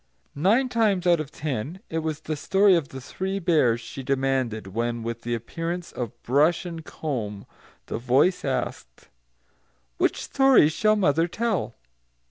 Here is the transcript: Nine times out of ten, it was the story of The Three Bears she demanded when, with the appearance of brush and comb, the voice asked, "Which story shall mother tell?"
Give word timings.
Nine 0.33 0.67
times 0.67 1.05
out 1.05 1.19
of 1.19 1.29
ten, 1.29 1.79
it 1.87 1.99
was 1.99 2.21
the 2.21 2.35
story 2.35 2.73
of 2.73 2.87
The 2.87 2.99
Three 2.99 3.37
Bears 3.37 3.79
she 3.81 4.01
demanded 4.01 4.65
when, 4.73 5.03
with 5.03 5.21
the 5.21 5.35
appearance 5.35 5.91
of 5.91 6.19
brush 6.23 6.65
and 6.65 6.83
comb, 6.83 7.45
the 7.85 7.99
voice 7.99 8.43
asked, 8.43 9.09
"Which 9.99 10.23
story 10.23 10.69
shall 10.69 10.95
mother 10.95 11.27
tell?" 11.27 11.75